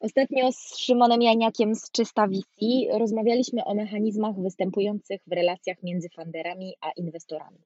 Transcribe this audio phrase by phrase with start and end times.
[0.00, 2.66] Ostatnio z Szymonem Janiakiem z Czysta VC
[2.98, 7.58] rozmawialiśmy o mechanizmach występujących w relacjach między funderami a inwestorami.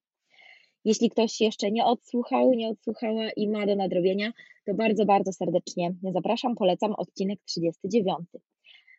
[0.84, 4.32] Jeśli ktoś jeszcze nie odsłuchał, nie odsłuchała i ma do nadrobienia,
[4.66, 8.18] to bardzo, bardzo serdecznie zapraszam, polecam odcinek 39.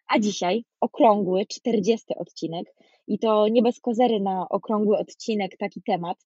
[0.08, 2.76] A dzisiaj okrągły 40 odcinek
[3.08, 6.18] i to nie bez kozery na okrągły odcinek taki temat,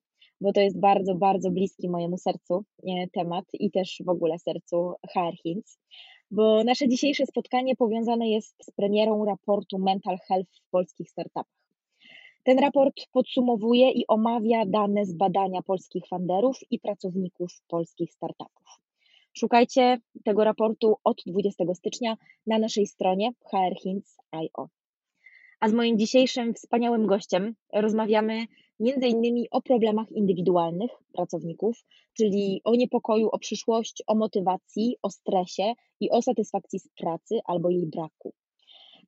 [0.41, 2.65] bo to jest bardzo, bardzo bliski mojemu sercu
[3.13, 5.79] temat i też w ogóle sercu HR Hints
[6.31, 11.59] bo nasze dzisiejsze spotkanie powiązane jest z premierą raportu Mental Health w polskich startupach.
[12.43, 18.79] Ten raport podsumowuje i omawia dane z badania polskich funderów i pracowników polskich startupów.
[19.33, 24.69] Szukajcie tego raportu od 20 stycznia na naszej stronie hrhints.io.
[25.59, 28.45] A z moim dzisiejszym wspaniałym gościem rozmawiamy
[28.79, 35.73] między innymi o problemach indywidualnych pracowników, czyli o niepokoju o przyszłość, o motywacji, o stresie
[35.99, 38.33] i o satysfakcji z pracy albo jej braku.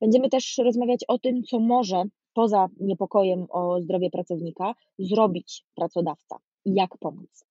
[0.01, 6.73] Będziemy też rozmawiać o tym, co może poza niepokojem o zdrowie pracownika zrobić pracodawca i
[6.73, 7.45] jak pomóc.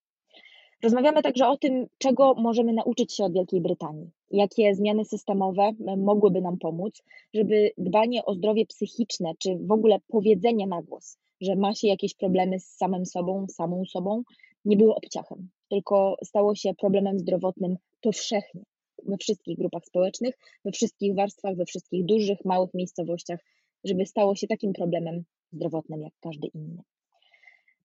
[0.83, 6.41] Rozmawiamy także o tym, czego możemy nauczyć się od Wielkiej Brytanii, jakie zmiany systemowe mogłyby
[6.41, 11.75] nam pomóc, żeby dbanie o zdrowie psychiczne, czy w ogóle powiedzenie na głos, że ma
[11.75, 14.23] się jakieś problemy z samym sobą, samą sobą,
[14.65, 18.61] nie było obciachem, tylko stało się problemem zdrowotnym powszechnie
[19.05, 23.39] we wszystkich grupach społecznych, we wszystkich warstwach, we wszystkich dużych, małych miejscowościach,
[23.83, 26.83] żeby stało się takim problemem zdrowotnym jak każdy inny.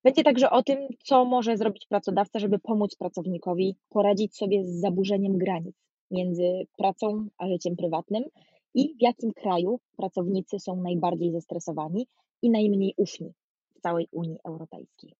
[0.03, 5.37] Będzie także o tym, co może zrobić pracodawca, żeby pomóc pracownikowi poradzić sobie z zaburzeniem
[5.37, 5.75] granic
[6.11, 8.23] między pracą a życiem prywatnym
[8.73, 12.07] i w jakim kraju pracownicy są najbardziej zestresowani
[12.41, 13.33] i najmniej ufni
[13.77, 15.13] w całej Unii Europejskiej.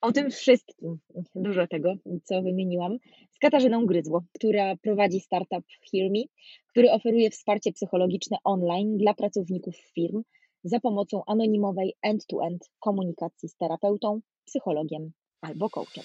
[0.00, 0.98] O tym wszystkim,
[1.34, 2.98] dużo tego, co wymieniłam,
[3.32, 6.22] z Katarzyną Gryzło, która prowadzi startup Hear Me,
[6.68, 10.22] który oferuje wsparcie psychologiczne online dla pracowników firm
[10.64, 16.04] za pomocą anonimowej end-to-end komunikacji z terapeutą, psychologiem albo coachem.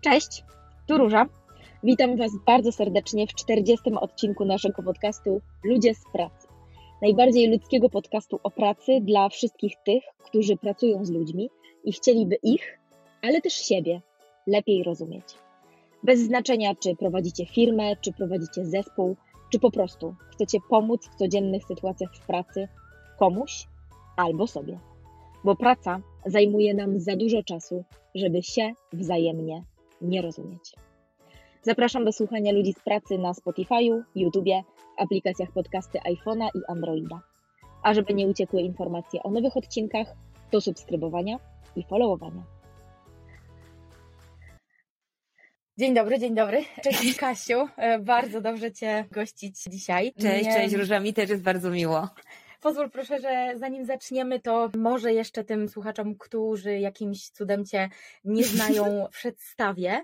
[0.00, 0.44] Cześć,
[0.86, 1.26] tu Róża.
[1.82, 3.90] Witam Was bardzo serdecznie w 40.
[4.00, 6.48] odcinku naszego podcastu Ludzie z pracy.
[7.02, 11.50] Najbardziej ludzkiego podcastu o pracy dla wszystkich tych, którzy pracują z ludźmi
[11.84, 12.78] i chcieliby ich,
[13.22, 14.00] ale też siebie
[14.46, 15.24] lepiej rozumieć.
[16.02, 19.16] Bez znaczenia, czy prowadzicie firmę, czy prowadzicie zespół,
[19.52, 22.68] czy po prostu chcecie pomóc w codziennych sytuacjach w pracy
[23.18, 23.66] komuś
[24.16, 24.78] albo sobie.
[25.44, 29.64] Bo praca zajmuje nam za dużo czasu, żeby się wzajemnie
[30.00, 30.74] nie rozumieć.
[31.62, 34.62] Zapraszam do słuchania ludzi z pracy na Spotify'u, YouTubie,
[34.98, 37.20] w aplikacjach podcasty iPhone'a i Androida.
[37.82, 40.06] A żeby nie uciekły informacje o nowych odcinkach,
[40.52, 41.38] do subskrybowania
[41.76, 42.42] i followowania.
[45.78, 46.64] Dzień dobry, dzień dobry.
[46.82, 50.12] Cześć Kasiu, e, bardzo dobrze Cię gościć dzisiaj.
[50.20, 52.08] Cześć, cześć Róża, mi też jest bardzo miło.
[52.60, 57.88] Pozwól proszę, że zanim zaczniemy, to może jeszcze tym słuchaczom, którzy jakimś cudem Cię
[58.24, 60.02] nie znają, przedstawię.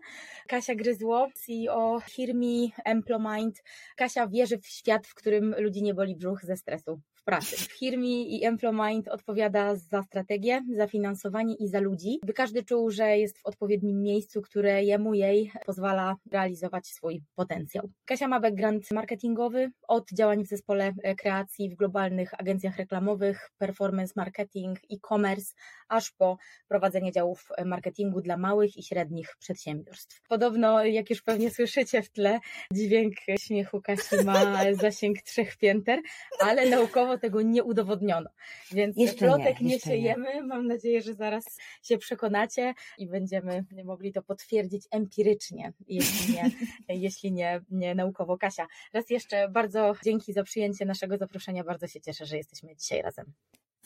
[0.49, 3.62] Kasia Gryzło, CEO Hirmi Emplomind.
[3.97, 7.56] Kasia wierzy w świat, w którym ludzi nie boli brzuch ze stresu w pracy.
[7.56, 12.91] W firmie i Emplomind odpowiada za strategię, za finansowanie i za ludzi, by każdy czuł,
[12.91, 17.89] że jest w odpowiednim miejscu, które jemu, jej pozwala realizować swój potencjał.
[18.05, 24.79] Kasia ma background marketingowy od działań w zespole kreacji w globalnych agencjach reklamowych, performance marketing,
[24.93, 25.55] e-commerce,
[25.88, 26.37] aż po
[26.69, 30.20] prowadzenie działów marketingu dla małych i średnich przedsiębiorstw.
[30.29, 32.38] Podobno, jak już pewnie słyszycie w tle,
[32.73, 34.44] dźwięk śmiechu Kasi ma
[34.82, 36.00] zasięg trzech pięter,
[36.41, 38.31] ale naukowo tego nie udowodniono.
[38.73, 40.35] Więc jeszcze plotek nie, nie siejemy.
[40.35, 40.43] Nie.
[40.43, 41.44] Mam nadzieję, że zaraz
[41.82, 46.50] się przekonacie i będziemy mogli to potwierdzić empirycznie, jeśli nie,
[47.05, 48.38] jeśli nie, nie naukowo.
[48.38, 51.64] Kasia, raz jeszcze bardzo dzięki za przyjęcie naszego zaproszenia.
[51.64, 53.33] Bardzo się cieszę, że jesteśmy dzisiaj razem.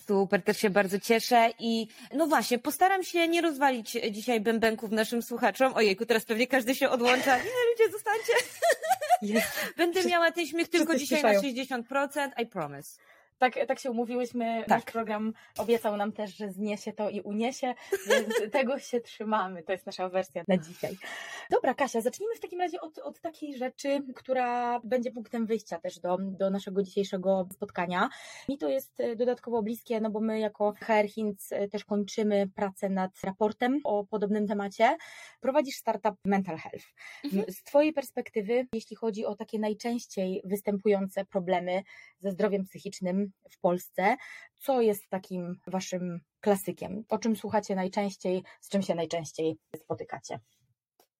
[0.06, 5.22] Super, też się bardzo cieszę i no właśnie, postaram się nie rozwalić dzisiaj bębenków naszym
[5.22, 5.74] słuchaczom.
[5.74, 7.36] Ojejku, teraz pewnie każdy się odłącza.
[7.36, 8.32] Nie, ludzie, zostańcie.
[9.76, 12.98] Będę miała ten śmiech tylko dzisiaj na 60%, I promise
[13.38, 14.68] tak, tak się umówiłyśmy, tak.
[14.68, 17.74] nasz program obiecał nam też, że zniesie to i uniesie,
[18.06, 19.62] więc tego się trzymamy.
[19.62, 20.96] To jest nasza wersja na dzisiaj.
[21.50, 25.98] Dobra, Kasia, zacznijmy w takim razie od, od takiej rzeczy, która będzie punktem wyjścia też
[25.98, 28.08] do, do naszego dzisiejszego spotkania.
[28.48, 32.48] Mi to jest e, dodatkowo bliskie, no bo my jako HR Hints e, też kończymy
[32.54, 34.96] pracę nad raportem o podobnym temacie.
[35.40, 36.86] Prowadzisz startup Mental Health.
[37.24, 37.44] Mhm.
[37.52, 41.82] Z Twojej perspektywy, jeśli chodzi o takie najczęściej występujące problemy
[42.20, 44.16] ze zdrowiem psychicznym, w Polsce.
[44.58, 47.04] Co jest takim waszym klasykiem?
[47.08, 50.38] O czym słuchacie najczęściej, z czym się najczęściej spotykacie?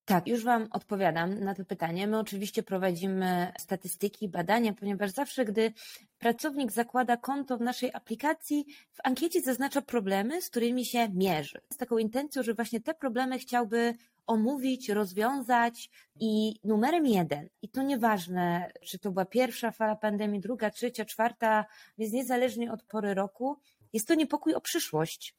[0.09, 2.07] Tak, już Wam odpowiadam na to pytanie.
[2.07, 5.73] My oczywiście prowadzimy statystyki, badania, ponieważ zawsze, gdy
[6.19, 11.61] pracownik zakłada konto w naszej aplikacji, w ankiecie zaznacza problemy, z którymi się mierzy.
[11.73, 13.95] Z taką intencją, że właśnie te problemy chciałby
[14.27, 15.91] omówić, rozwiązać
[16.21, 21.65] i numerem jeden, i to nieważne, czy to była pierwsza fala pandemii, druga, trzecia, czwarta,
[21.99, 23.59] więc niezależnie od pory roku,
[23.93, 25.38] jest to niepokój o przyszłość.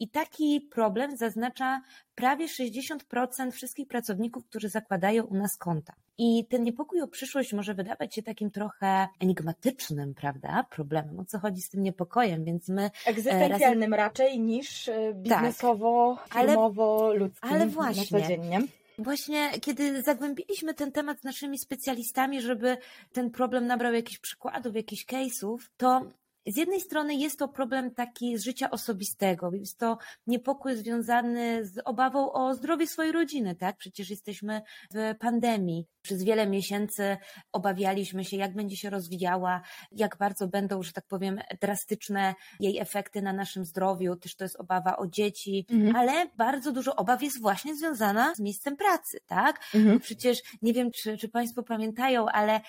[0.00, 1.80] I taki problem zaznacza
[2.14, 5.92] prawie 60% wszystkich pracowników, którzy zakładają u nas konta.
[6.18, 11.20] I ten niepokój o przyszłość może wydawać się takim trochę enigmatycznym, prawda, problemem.
[11.20, 12.82] O co chodzi z tym niepokojem, więc my...
[12.82, 13.94] E, Egzystencjalnym razem...
[13.94, 18.60] raczej niż e, biznesowo, tak, filmowo, ludzkim ale właśnie, codziennie.
[18.98, 22.76] Właśnie, kiedy zagłębiliśmy ten temat z naszymi specjalistami, żeby
[23.12, 26.02] ten problem nabrał jakichś przykładów, jakichś case'ów, to
[26.48, 31.78] z jednej strony jest to problem taki z życia osobistego, jest to niepokój związany z
[31.84, 33.76] obawą o zdrowie swojej rodziny, tak?
[33.76, 34.62] Przecież jesteśmy
[34.94, 35.86] w pandemii.
[36.02, 37.16] Przez wiele miesięcy
[37.52, 39.62] obawialiśmy się, jak będzie się rozwijała,
[39.92, 44.16] jak bardzo będą, że tak powiem, drastyczne jej efekty na naszym zdrowiu.
[44.16, 45.96] Też to jest obawa o dzieci, mhm.
[45.96, 49.60] ale bardzo dużo obaw jest właśnie związana z miejscem pracy, tak?
[49.74, 50.00] Mhm.
[50.00, 52.60] Przecież nie wiem, czy, czy Państwo pamiętają, ale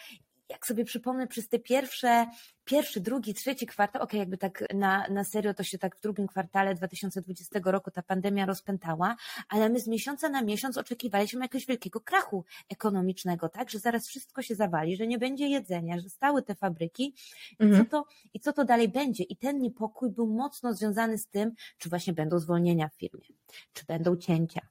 [0.49, 2.27] jak sobie przypomnę, przez te pierwsze,
[2.65, 6.01] pierwszy, drugi, trzeci kwartał, okej, okay, jakby tak na, na serio to się tak w
[6.01, 9.15] drugim kwartale 2020 roku ta pandemia rozpętała,
[9.49, 14.41] ale my z miesiąca na miesiąc oczekiwaliśmy jakiegoś wielkiego krachu ekonomicznego, tak, że zaraz wszystko
[14.41, 17.15] się zawali, że nie będzie jedzenia, że stały te fabryki
[17.59, 17.81] mhm.
[17.81, 19.23] i, co to, i co to dalej będzie.
[19.23, 23.25] I ten niepokój był mocno związany z tym, czy właśnie będą zwolnienia w firmie,
[23.73, 24.61] czy będą cięcia,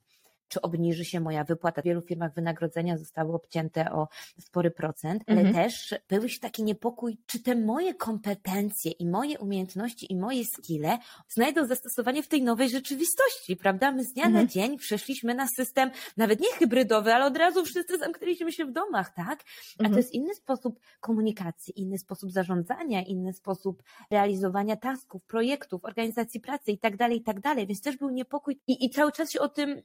[0.49, 1.83] czy obniży się moja wypłata.
[1.83, 4.09] W wielu firmach wynagrodzenia zostały obcięte o
[4.41, 5.55] spory procent, ale mhm.
[5.55, 10.99] też był już taki niepokój, czy te moje kompetencje i moje umiejętności i moje skille
[11.29, 13.93] znajdą zastosowanie w tej nowej rzeczywistości, prawda?
[13.93, 14.45] My z dnia mhm.
[14.45, 18.73] na dzień przeszliśmy na system, nawet nie hybrydowy, ale od razu wszyscy zamknęliśmy się w
[18.73, 19.45] domach, tak?
[19.79, 19.91] A mhm.
[19.91, 26.73] to jest inny sposób komunikacji, inny sposób zarządzania, inny sposób realizowania tasków, projektów, organizacji pracy
[26.73, 27.67] i tak dalej, i tak dalej.
[27.67, 29.83] Więc też był niepokój i, i cały czas się o tym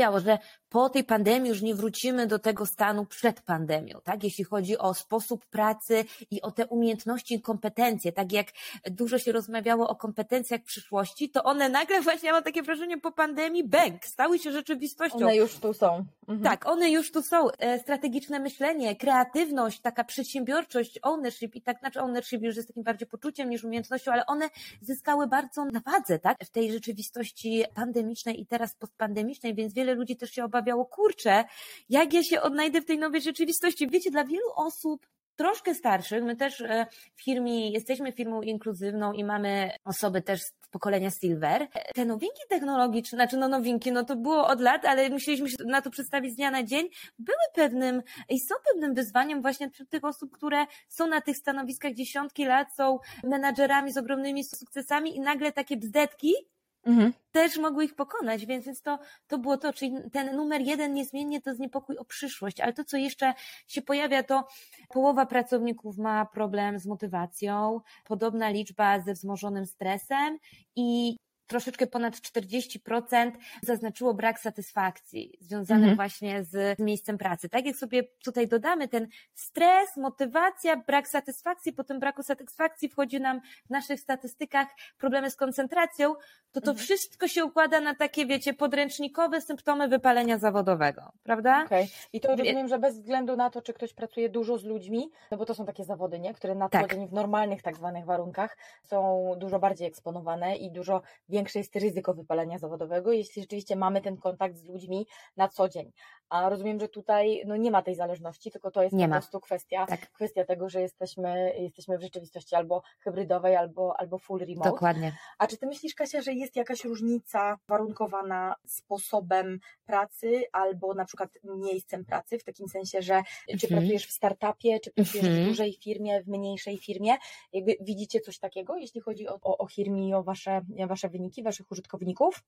[0.00, 0.38] rozmawiało, że
[0.68, 4.24] po tej pandemii już nie wrócimy do tego stanu przed pandemią, tak?
[4.24, 8.46] Jeśli chodzi o sposób pracy i o te umiejętności i kompetencje, tak jak
[8.90, 13.12] dużo się rozmawiało o kompetencjach przyszłości, to one nagle właśnie, ja mam takie wrażenie po
[13.12, 15.18] pandemii, bęk, stały się rzeczywistością.
[15.18, 16.04] One już tu są.
[16.28, 16.42] Mhm.
[16.42, 17.50] Tak, one już tu są.
[17.50, 23.08] E, strategiczne myślenie, kreatywność, taka przedsiębiorczość, ownership i tak, znaczy ownership już jest takim bardziej
[23.08, 24.48] poczuciem niż umiejętnością, ale one
[24.80, 26.36] zyskały bardzo na wadze, tak?
[26.44, 31.44] W tej rzeczywistości pandemicznej i teraz postpandemicznej, więc wiele ludzi też się obawiało, kurczę,
[31.88, 33.88] jak ja się odnajdę w tej nowej rzeczywistości.
[33.88, 35.06] Wiecie, dla wielu osób
[35.40, 40.52] troszkę starszych, my też e, w firmie, jesteśmy firmą inkluzywną i mamy osoby też z
[40.70, 41.68] pokolenia Silver.
[41.94, 45.82] Te nowinki technologiczne, znaczy no nowinki, no to było od lat, ale musieliśmy się na
[45.82, 50.04] to przedstawić z dnia na dzień, były pewnym i są pewnym wyzwaniem właśnie wśród tych
[50.04, 55.52] osób, które są na tych stanowiskach dziesiątki lat, są menadżerami z ogromnymi sukcesami i nagle
[55.52, 56.34] takie bzdetki,
[56.84, 57.12] mhm.
[57.32, 61.40] też mogły ich pokonać, więc, więc to, to było to, czyli ten numer jeden niezmiennie
[61.40, 63.34] to jest niepokój o przyszłość, ale to, co jeszcze
[63.66, 64.46] się pojawia, to
[64.88, 70.38] połowa pracowników ma problem z motywacją, podobna liczba ze wzmożonym stresem
[70.76, 71.16] i
[71.50, 73.30] troszeczkę ponad 40%
[73.62, 75.96] zaznaczyło brak satysfakcji związany mhm.
[75.96, 77.48] właśnie z miejscem pracy.
[77.48, 83.20] Tak jak sobie tutaj dodamy ten stres, motywacja, brak satysfakcji, po tym braku satysfakcji wchodzi
[83.20, 86.14] nam w naszych statystykach problemy z koncentracją,
[86.52, 86.76] to to mhm.
[86.76, 91.62] wszystko się układa na takie, wiecie, podręcznikowe symptomy wypalenia zawodowego, prawda?
[91.66, 91.86] Okay.
[92.12, 95.36] I to rozumiem, że bez względu na to, czy ktoś pracuje dużo z ludźmi, no
[95.36, 96.34] bo to są takie zawody, nie?
[96.34, 96.94] Które na co tak.
[96.94, 101.76] dzień w normalnych tak zwanych warunkach są dużo bardziej eksponowane i dużo więcej większe jest
[101.76, 105.06] ryzyko wypalenia zawodowego, jeśli rzeczywiście mamy ten kontakt z ludźmi
[105.36, 105.92] na co dzień.
[106.30, 109.16] A rozumiem, że tutaj no, nie ma tej zależności, tylko to jest nie po ma.
[109.16, 110.10] prostu kwestia, tak.
[110.12, 114.70] kwestia tego, że jesteśmy, jesteśmy w rzeczywistości albo hybrydowej, albo, albo full remote.
[114.70, 115.16] Dokładnie.
[115.38, 121.30] A czy ty myślisz, Kasia, że jest jakaś różnica warunkowana sposobem pracy albo na przykład
[121.44, 123.80] miejscem pracy, w takim sensie, że czy mhm.
[123.80, 125.44] pracujesz w startupie, czy pracujesz mhm.
[125.44, 127.16] w dużej firmie, w mniejszej firmie?
[127.52, 131.42] Jakby widzicie coś takiego, jeśli chodzi o, o, o firmy i o wasze, wasze wyniki,
[131.42, 132.42] waszych użytkowników?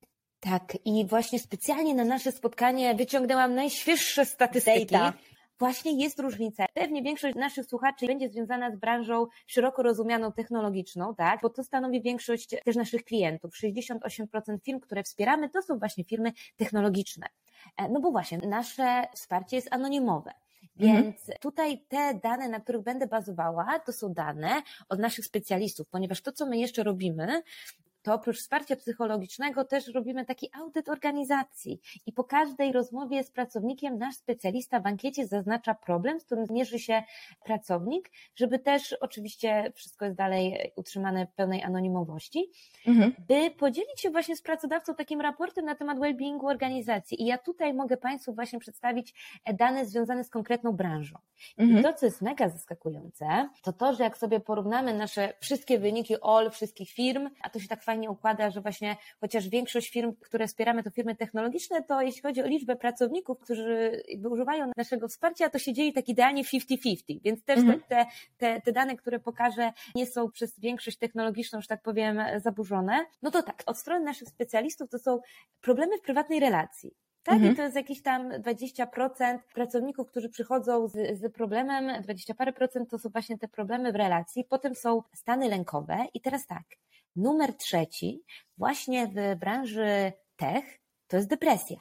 [0.45, 4.87] Tak, i właśnie specjalnie na nasze spotkanie wyciągnęłam najświeższe statystyki.
[4.87, 5.19] Data.
[5.59, 6.67] Właśnie jest różnica.
[6.75, 11.41] Pewnie większość naszych słuchaczy będzie związana z branżą szeroko rozumianą technologiczną, tak?
[11.43, 13.55] Bo to stanowi większość też naszych klientów.
[13.55, 17.26] 68% firm, które wspieramy, to są właśnie firmy technologiczne.
[17.76, 20.33] E, no bo właśnie, nasze wsparcie jest anonimowe.
[20.81, 21.02] Mhm.
[21.02, 21.38] Więc mhm.
[21.41, 26.33] tutaj te dane, na których będę bazowała, to są dane od naszych specjalistów, ponieważ to,
[26.33, 27.43] co my jeszcze robimy,
[28.03, 33.99] to oprócz wsparcia psychologicznego też robimy taki audyt organizacji i po każdej rozmowie z pracownikiem
[33.99, 37.03] nasz specjalista w ankiecie zaznacza problem, z którym zmierzy się
[37.45, 42.51] pracownik, żeby też oczywiście wszystko jest dalej utrzymane w pełnej anonimowości,
[42.87, 43.15] mhm.
[43.29, 47.23] by podzielić się właśnie z pracodawcą takim raportem na temat well-beingu organizacji.
[47.23, 49.15] I ja tutaj mogę Państwu właśnie przedstawić
[49.55, 51.19] dane związane z konkretną branżą.
[51.59, 51.81] Mhm.
[51.81, 56.15] I to, co jest mega zaskakujące, to to, że jak sobie porównamy nasze wszystkie wyniki
[56.23, 60.15] all wszystkich firm, a to się tak fajnie fajnie układa, że właśnie chociaż większość firm,
[60.21, 65.09] które wspieramy, to firmy technologiczne, to jeśli chodzi o liczbę pracowników, którzy jakby używają naszego
[65.09, 67.81] wsparcia, to się dzieje tak idealnie 50-50, więc też mhm.
[67.89, 68.07] te,
[68.39, 73.07] te, te dane, które pokażę, nie są przez większość technologiczną, że tak powiem, zaburzone.
[73.23, 75.21] No to tak, od strony naszych specjalistów to są
[75.61, 76.95] problemy w prywatnej relacji.
[77.23, 77.52] Tak, mhm.
[77.52, 82.91] i to jest jakieś tam 20% pracowników, którzy przychodzą z, z problemem, 20 parę procent
[82.91, 86.64] to są właśnie te problemy w relacji, potem są stany lękowe i teraz tak,
[87.17, 88.23] Numer trzeci,
[88.59, 91.76] właśnie w branży tech, to jest depresja.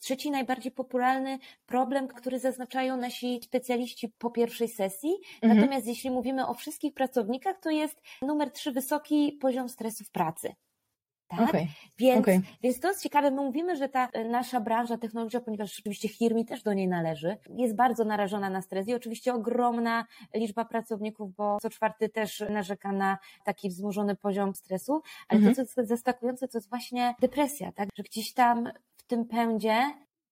[0.00, 5.12] Trzeci najbardziej popularny problem, który zaznaczają nasi specjaliści po pierwszej sesji.
[5.42, 5.60] Mhm.
[5.60, 10.54] Natomiast jeśli mówimy o wszystkich pracownikach, to jest numer trzy wysoki poziom stresu w pracy.
[11.36, 11.48] Tak?
[11.48, 11.66] Okay.
[11.98, 12.40] Więc, okay.
[12.62, 13.30] więc to jest ciekawe.
[13.30, 17.36] My mówimy, że ta e, nasza branża technologiczna, ponieważ oczywiście Hirmi też do niej należy,
[17.48, 22.92] jest bardzo narażona na stres i oczywiście ogromna liczba pracowników, bo co czwarty też narzeka
[22.92, 25.56] na taki wzmożony poziom stresu, ale mm -hmm.
[25.56, 27.88] to, co jest zaskakujące, to jest właśnie depresja, tak?
[27.96, 29.82] Że gdzieś tam w tym pędzie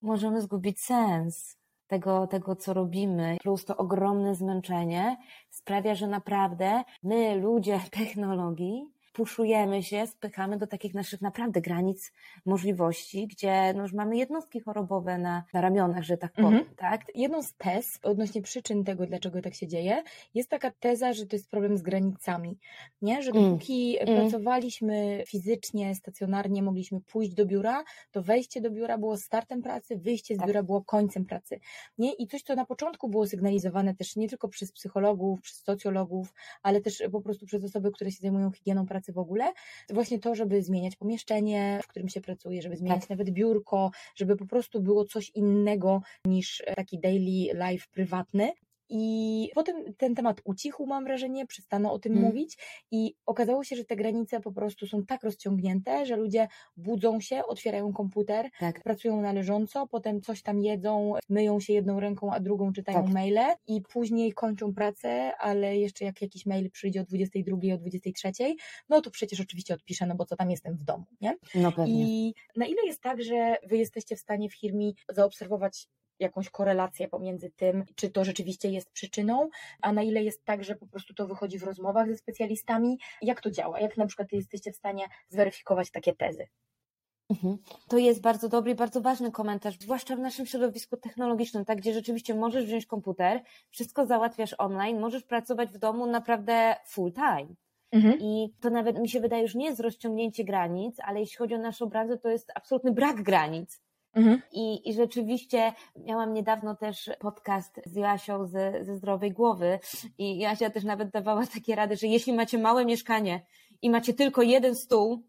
[0.02, 5.16] możemy zgubić sens tego, tego, co robimy, plus to ogromne zmęczenie
[5.50, 8.86] sprawia, że naprawdę my, ludzie technologii,
[9.20, 12.12] puszujemy się, spychamy do takich naszych naprawdę granic
[12.46, 16.76] możliwości, gdzie no już mamy jednostki chorobowe na, na ramionach, że tak powiem, mhm.
[16.76, 17.00] tak?
[17.14, 20.02] Jedną z tez odnośnie przyczyn tego, dlaczego tak się dzieje,
[20.34, 22.58] jest taka teza, że to jest problem z granicami,
[23.02, 23.22] nie?
[23.22, 23.44] Że mm.
[23.44, 24.16] dopóki mm.
[24.16, 30.34] pracowaliśmy fizycznie, stacjonarnie, mogliśmy pójść do biura, to wejście do biura było startem pracy, wyjście
[30.34, 30.46] z tak.
[30.46, 31.60] biura było końcem pracy,
[31.98, 32.12] nie?
[32.12, 36.80] I coś, co na początku było sygnalizowane też nie tylko przez psychologów, przez socjologów, ale
[36.80, 39.52] też po prostu przez osoby, które się zajmują higieną pracy pracy w ogóle,
[39.90, 43.10] właśnie to, żeby zmieniać pomieszczenie, w którym się pracuje, żeby zmieniać tak.
[43.10, 48.52] nawet biurko, żeby po prostu było coś innego niż taki daily life prywatny.
[48.90, 52.24] I potem ten temat ucichł, mam wrażenie, przestano o tym mm.
[52.24, 52.58] mówić
[52.90, 57.44] i okazało się, że te granice po prostu są tak rozciągnięte, że ludzie budzą się,
[57.44, 58.82] otwierają komputer, tak.
[58.82, 63.12] pracują należąco, potem coś tam jedzą, myją się jedną ręką, a drugą czytają tak.
[63.12, 68.32] maile i później kończą pracę, ale jeszcze jak jakiś mail przyjdzie o 22, o 23,
[68.88, 71.36] no to przecież oczywiście odpiszę, no bo co tam jestem w domu, nie?
[71.54, 72.04] No pewnie.
[72.04, 75.88] I na ile jest tak, że wy jesteście w stanie w firmie zaobserwować
[76.20, 79.48] jakąś korelację pomiędzy tym, czy to rzeczywiście jest przyczyną,
[79.82, 82.98] a na ile jest tak, że po prostu to wychodzi w rozmowach ze specjalistami.
[83.22, 83.80] Jak to działa?
[83.80, 86.46] Jak na przykład jesteście w stanie zweryfikować takie tezy?
[87.30, 87.58] Mhm.
[87.88, 92.34] To jest bardzo dobry, bardzo ważny komentarz, zwłaszcza w naszym środowisku technologicznym, tak, gdzie rzeczywiście
[92.34, 97.54] możesz wziąć komputer, wszystko załatwiasz online, możesz pracować w domu naprawdę full time.
[97.92, 98.18] Mhm.
[98.20, 101.58] I to nawet mi się wydaje, już nie jest rozciągnięcie granic, ale jeśli chodzi o
[101.58, 103.80] naszą branżę, to jest absolutny brak granic.
[104.14, 104.42] Mhm.
[104.52, 109.78] I, I rzeczywiście miałam niedawno też podcast z Jasią ze, ze Zdrowej Głowy
[110.18, 113.46] i Jasia też nawet dawała takie rady, że jeśli macie małe mieszkanie
[113.82, 115.22] i macie tylko jeden stół,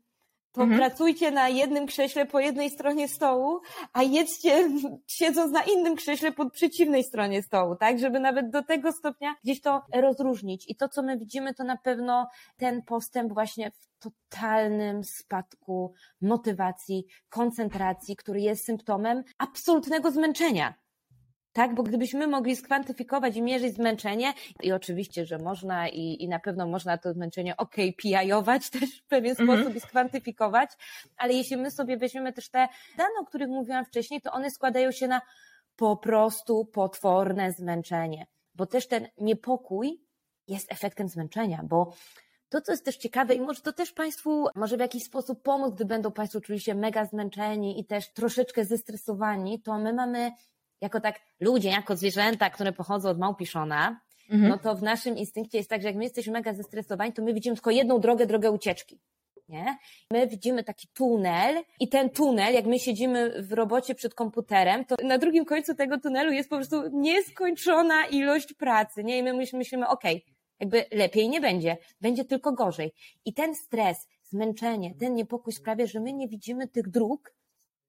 [0.51, 0.79] to mhm.
[0.79, 3.59] pracujcie na jednym krześle po jednej stronie stołu,
[3.93, 4.69] a jedzcie
[5.07, 7.99] siedząc na innym krześle po przeciwnej stronie stołu, tak?
[7.99, 10.65] Żeby nawet do tego stopnia gdzieś to rozróżnić.
[10.69, 12.27] I to, co my widzimy, to na pewno
[12.57, 20.73] ten postęp właśnie w totalnym spadku motywacji, koncentracji, który jest symptomem absolutnego zmęczenia.
[21.53, 26.39] Tak, bo gdybyśmy mogli skwantyfikować i mierzyć zmęczenie, i oczywiście, że można i, i na
[26.39, 29.59] pewno można to zmęczenie OKPI-ować też w pewien mm -hmm.
[29.59, 30.69] sposób i skwantyfikować,
[31.17, 32.67] ale jeśli my sobie weźmiemy też te
[32.97, 35.21] dane, o których mówiłam wcześniej, to one składają się na
[35.75, 40.01] po prostu potworne zmęczenie, bo też ten niepokój
[40.47, 41.93] jest efektem zmęczenia, bo
[42.49, 45.75] to, co jest też ciekawe i może to też Państwu może w jakiś sposób pomóc,
[45.75, 50.31] gdy będą Państwo czuli się mega zmęczeni i też troszeczkę zestresowani, to my mamy
[50.81, 54.49] jako tak ludzie, jako zwierzęta, które pochodzą od małpiszona, mhm.
[54.49, 57.33] no to w naszym instynkcie jest tak, że jak my jesteśmy mega zestresowani, to my
[57.33, 58.99] widzimy tylko jedną drogę, drogę ucieczki.
[59.49, 59.77] Nie?
[60.11, 64.95] My widzimy taki tunel i ten tunel, jak my siedzimy w robocie przed komputerem, to
[65.03, 69.17] na drugim końcu tego tunelu jest po prostu nieskończona ilość pracy, nie?
[69.17, 72.93] I my myślimy, okej, okay, jakby lepiej nie będzie, będzie tylko gorzej.
[73.25, 77.33] I ten stres, zmęczenie, ten niepokój sprawia, że my nie widzimy tych dróg,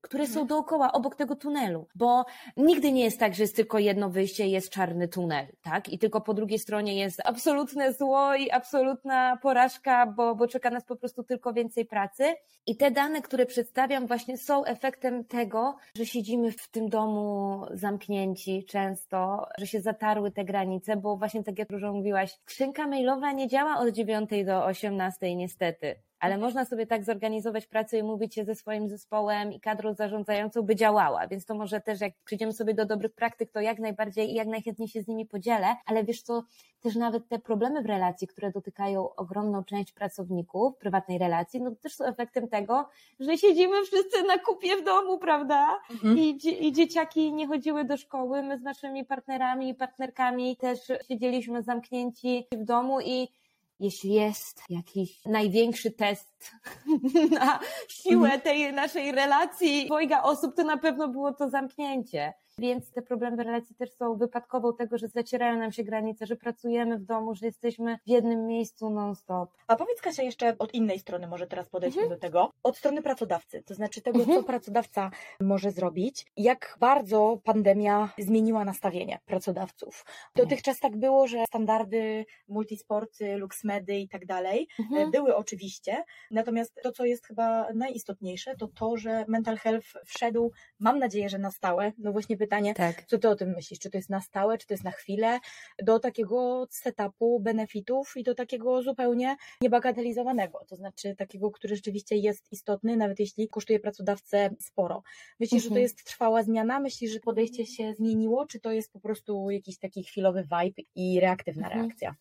[0.02, 2.24] które są dookoła, obok tego tunelu, bo
[2.56, 5.88] nigdy nie jest tak, że jest tylko jedno wyjście jest czarny tunel, tak?
[5.88, 10.84] I tylko po drugiej stronie jest absolutne zło i absolutna porażka, bo, bo czeka nas
[10.84, 12.34] po prostu tylko więcej pracy.
[12.66, 18.64] I te dane, które przedstawiam, właśnie są efektem tego, że siedzimy w tym domu zamknięci
[18.64, 23.48] często, że się zatarły te granice, bo właśnie tak jak dużo mówiłaś, skrzynka mailowa nie
[23.48, 28.44] działa od 9 do 18 niestety ale można sobie tak zorganizować pracę i mówić się
[28.44, 31.26] ze swoim zespołem i kadrą zarządzającą, by działała.
[31.26, 34.48] Więc to może też, jak przyjdziemy sobie do dobrych praktyk, to jak najbardziej i jak
[34.48, 36.42] najchętniej się z nimi podzielę, ale wiesz co,
[36.80, 41.94] też nawet te problemy w relacji, które dotykają ogromną część pracowników prywatnej relacji, no też
[41.94, 42.88] są efektem tego,
[43.20, 45.80] że siedzimy wszyscy na kupie w domu, prawda?
[45.90, 46.18] Mhm.
[46.18, 51.62] I, I dzieciaki nie chodziły do szkoły, my z naszymi partnerami i partnerkami też siedzieliśmy
[51.62, 53.28] zamknięci w domu i
[53.80, 56.52] jeśli jest jakiś największy test
[57.40, 58.40] na siłę mhm.
[58.40, 62.32] tej naszej relacji dwojga osób, to na pewno było to zamknięcie.
[62.58, 66.98] Więc te problemy relacji też są wypadkową tego, że zacierają nam się granice, że pracujemy
[66.98, 69.50] w domu, że jesteśmy w jednym miejscu non-stop.
[69.66, 72.20] A powiedz Kasia jeszcze od innej strony, może teraz podejdźmy mhm.
[72.20, 74.38] do tego, od strony pracodawcy, to znaczy tego, mhm.
[74.38, 80.04] co pracodawca może zrobić, jak bardzo pandemia zmieniła nastawienie pracodawców.
[80.36, 85.10] Dotychczas tak było, że standardy multisporty, luxmedy i tak dalej mhm.
[85.10, 90.98] były oczywiście, natomiast to, co jest chyba najistotniejsze, to to, że mental health wszedł, mam
[90.98, 93.04] nadzieję, że na stałe, no właśnie pytanie, tak.
[93.06, 93.78] co ty o tym myślisz?
[93.78, 95.40] Czy to jest na stałe, czy to jest na chwilę?
[95.82, 102.52] Do takiego setupu benefitów i do takiego zupełnie niebagatelizowanego, to znaczy takiego, który rzeczywiście jest
[102.52, 105.02] istotny, nawet jeśli kosztuje pracodawcę sporo.
[105.40, 105.62] Myślisz, mhm.
[105.62, 105.82] że to mhm.
[105.82, 106.80] jest trwała zmiana?
[106.80, 111.20] Myślisz, że podejście się zmieniło, czy to jest po prostu jakiś taki chwilowy vibe i
[111.20, 111.80] reaktywna mhm.
[111.80, 112.14] reakcja?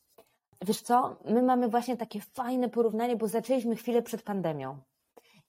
[0.67, 4.77] Wiesz co, my mamy właśnie takie fajne porównanie, bo zaczęliśmy chwilę przed pandemią.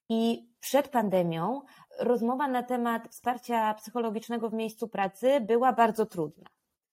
[0.08, 1.60] I przed pandemią
[2.00, 6.48] rozmowa na temat wsparcia psychologicznego w miejscu pracy była bardzo trudna.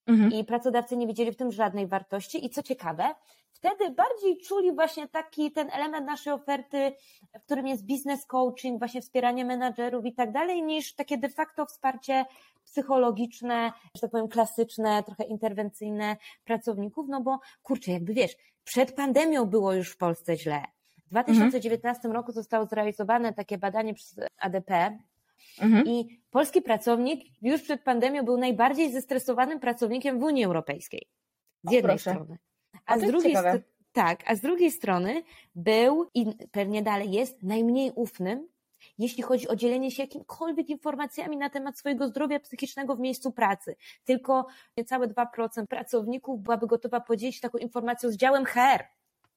[0.08, 0.32] Mhm.
[0.32, 2.46] I pracodawcy nie widzieli w tym żadnej wartości.
[2.46, 3.16] I co ciekawe,
[3.52, 6.92] wtedy bardziej czuli właśnie taki ten element naszej oferty,
[7.40, 11.66] w którym jest business coaching, właśnie wspieranie menadżerów i tak dalej, niż takie de facto
[11.66, 12.26] wsparcie
[12.66, 19.46] psychologiczne, że tak powiem klasyczne, trochę interwencyjne pracowników, no bo kurczę, jakby wiesz, przed pandemią
[19.46, 20.64] było już w Polsce źle.
[21.10, 22.14] W 2019 mhm.
[22.14, 25.00] roku zostało zrealizowane takie badanie przez ADP,
[25.62, 25.88] Mhm.
[25.88, 31.08] I polski pracownik już przed pandemią był najbardziej zestresowanym pracownikiem w Unii Europejskiej.
[31.64, 32.12] Z jednej proszę.
[32.12, 32.38] strony.
[32.86, 33.64] A, a z drugiej strony.
[33.92, 35.24] Tak, a z drugiej strony
[35.56, 38.48] był i pewnie dalej jest najmniej ufnym,
[38.98, 43.76] jeśli chodzi o dzielenie się jakimikolwiek informacjami na temat swojego zdrowia psychicznego w miejscu pracy.
[44.06, 48.84] Tylko niecałe 2% pracowników byłaby gotowa podzielić taką informacją z działem HR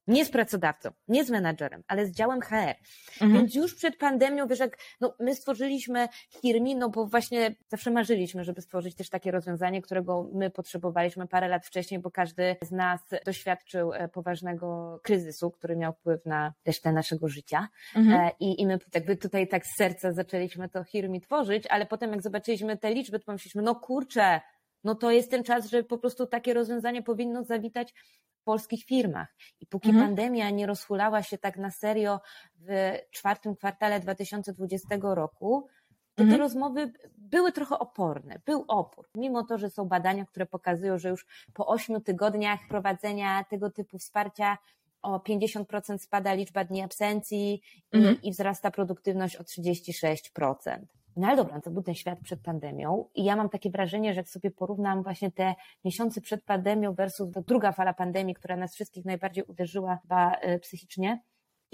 [0.06, 2.74] nie z pracodawcą, nie z menadżerem, ale z działem HR.
[3.20, 3.32] Mhm.
[3.32, 8.44] Więc już przed pandemią, wiesz, jak no, my stworzyliśmy Hirmi, no bo właśnie zawsze marzyliśmy,
[8.44, 13.00] żeby stworzyć też takie rozwiązanie, którego my potrzebowaliśmy parę lat wcześniej, bo każdy z nas
[13.26, 17.68] doświadczył e, poważnego kryzysu, który miał wpływ na resztę naszego życia.
[17.96, 18.20] Mhm.
[18.20, 22.10] E, I, I my jakby tutaj tak z serca zaczęliśmy to Hirmi tworzyć, ale potem
[22.10, 24.40] jak zobaczyliśmy te liczby, to pomyśleliśmy, no kurczę,
[24.85, 27.95] no to jest ten czas, że po prostu takie rozwiązanie powinno zawitać
[28.40, 29.35] w polskich firmach.
[29.61, 30.07] I póki mhm.
[30.07, 32.21] pandemia nie rozhulała się tak na serio
[32.55, 35.68] w czwartym kwartale 2020 roku,
[36.14, 36.31] to mhm.
[36.31, 39.09] te rozmowy były trochę oporne, był opór.
[39.14, 43.99] Mimo to, że są badania, które pokazują, że już po ośmiu tygodniach prowadzenia tego typu
[43.99, 44.59] wsparcia
[45.03, 48.23] o 50% spada liczba dni absencji mhm.
[48.23, 50.79] i, i wzrasta produktywność o 36%.
[51.16, 54.20] No ale dobra, to był ten świat przed pandemią i ja mam takie wrażenie, że
[54.20, 59.05] jak sobie porównam właśnie te miesiące przed pandemią versus druga fala pandemii, która nas wszystkich
[59.05, 61.20] najbardziej uderzyła chyba e, psychicznie,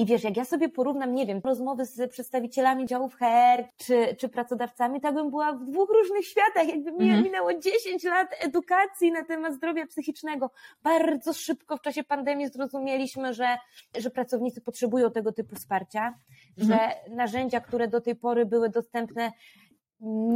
[0.01, 4.29] i wiesz, jak ja sobie porównam, nie wiem, rozmowy z przedstawicielami działów HR czy, czy
[4.29, 6.69] pracodawcami, to bym była w dwóch różnych światach.
[6.69, 7.23] Jakby mi mhm.
[7.23, 10.51] minęło 10 lat edukacji na temat zdrowia psychicznego.
[10.83, 13.59] Bardzo szybko w czasie pandemii zrozumieliśmy, że,
[13.99, 16.15] że pracownicy potrzebują tego typu wsparcia,
[16.61, 16.81] mhm.
[16.81, 19.33] że narzędzia, które do tej pory były dostępne,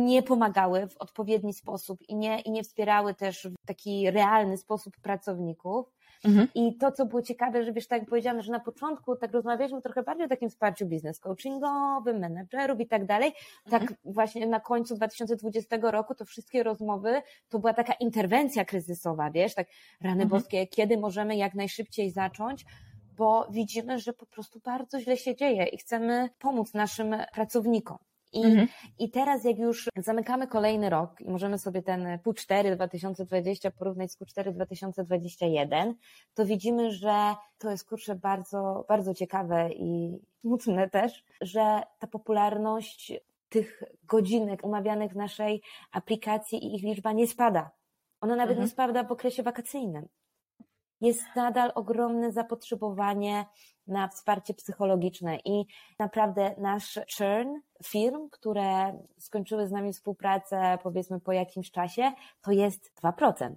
[0.05, 4.97] nie pomagały w odpowiedni sposób i nie, i nie wspierały też w taki realny sposób
[5.03, 5.93] pracowników.
[6.25, 6.49] Mhm.
[6.55, 9.83] I to, co było ciekawe, że wiesz, tak jak powiedziałam, że na początku tak rozmawialiśmy
[9.83, 13.33] trochę bardziej o takim wsparciu biznes coachingowym, menedżerów i tak dalej.
[13.71, 13.99] Tak mhm.
[14.05, 19.69] właśnie na końcu 2020 roku to wszystkie rozmowy to była taka interwencja kryzysowa, wiesz, tak
[20.01, 20.29] rany mhm.
[20.29, 22.65] boskie, kiedy możemy jak najszybciej zacząć,
[23.16, 27.98] bo widzimy, że po prostu bardzo źle się dzieje i chcemy pomóc naszym pracownikom.
[28.33, 28.68] I, mhm.
[28.98, 34.18] I teraz, jak już zamykamy kolejny rok i możemy sobie ten Q4 2020 porównać z
[34.20, 35.94] Q4 2021,
[36.35, 43.12] to widzimy, że to jest kurczę bardzo, bardzo ciekawe i smutne też, że ta popularność
[43.48, 47.70] tych godzinek umawianych w naszej aplikacji i ich liczba nie spada.
[48.20, 48.66] Ona nawet mhm.
[48.66, 50.09] nie spada w okresie wakacyjnym
[51.03, 53.47] jest nadal ogromne zapotrzebowanie
[53.87, 55.67] na wsparcie psychologiczne i
[55.99, 62.12] naprawdę nasz churn firm, które skończyły z nami współpracę powiedzmy po jakimś czasie,
[62.43, 63.55] to jest 2%.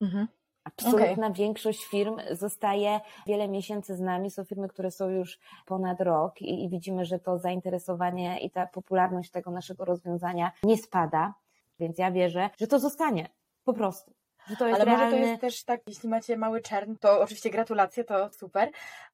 [0.00, 0.28] Mhm.
[0.64, 1.32] Absolutna okay.
[1.32, 4.30] większość firm zostaje wiele miesięcy z nami.
[4.30, 8.66] Są firmy, które są już ponad rok i, i widzimy, że to zainteresowanie i ta
[8.66, 11.34] popularność tego naszego rozwiązania nie spada.
[11.78, 13.28] Więc ja wierzę, że to zostanie.
[13.64, 14.14] Po prostu.
[14.60, 15.04] Ale realny...
[15.04, 18.70] może to jest też tak, jeśli macie mały czern, to oczywiście gratulacje, to super,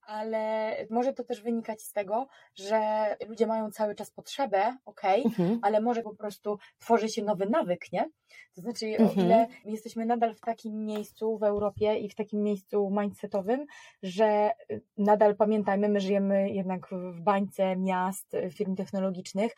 [0.07, 2.81] ale może to też wynikać z tego, że
[3.29, 5.59] ludzie mają cały czas potrzebę, ok, mhm.
[5.63, 8.11] ale może po prostu tworzy się nowy nawyk, nie?
[8.55, 9.09] To znaczy, mhm.
[9.09, 13.67] o ile jesteśmy nadal w takim miejscu w Europie i w takim miejscu mindsetowym,
[14.03, 14.51] że
[14.99, 19.53] nadal pamiętajmy, my żyjemy jednak w bańce miast, firm technologicznych,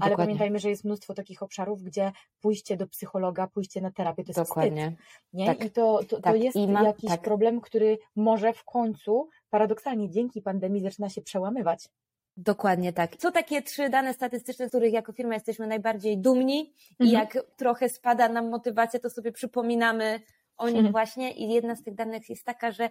[0.00, 0.24] ale Dokładnie.
[0.24, 4.40] pamiętajmy, że jest mnóstwo takich obszarów, gdzie pójście do psychologa, pójście na terapię to jest
[4.40, 4.90] Dokładnie.
[4.90, 5.06] wstyd.
[5.32, 5.46] Nie?
[5.46, 5.64] Tak.
[5.64, 6.34] I to, to, tak.
[6.34, 7.22] to jest ma, jakiś tak.
[7.22, 11.88] problem, który może w końcu, paradoksalnie dzięki pandemii, zaczyna się przełamywać.
[12.36, 13.16] Dokładnie tak.
[13.16, 17.10] Co takie trzy dane statystyczne, z których jako firma jesteśmy najbardziej dumni mhm.
[17.10, 20.20] i jak trochę spada nam motywacja, to sobie przypominamy
[20.58, 20.92] o nich mhm.
[20.92, 22.90] właśnie i jedna z tych danych jest taka, że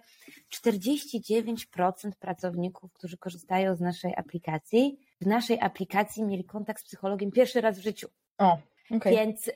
[0.66, 7.60] 49% pracowników, którzy korzystają z naszej aplikacji, w naszej aplikacji mieli kontakt z psychologiem pierwszy
[7.60, 8.08] raz w życiu.
[8.38, 8.58] O,
[8.90, 9.12] okay.
[9.12, 9.50] Więc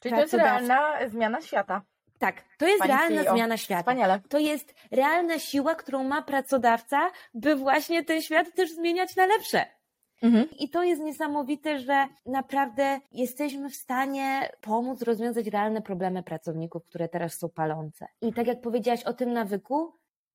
[0.00, 1.82] Czyli to jest realna zmiana świata.
[2.18, 3.34] Tak, to jest Pani realna CEO.
[3.34, 3.80] zmiana świata.
[3.80, 4.20] Wspaniale.
[4.28, 9.66] To jest realna siła, którą ma pracodawca, by właśnie ten świat też zmieniać na lepsze.
[10.22, 10.48] Mhm.
[10.58, 17.08] I to jest niesamowite, że naprawdę jesteśmy w stanie pomóc rozwiązać realne problemy pracowników, które
[17.08, 18.06] teraz są palące.
[18.20, 19.92] I tak jak powiedziałaś o tym nawyku,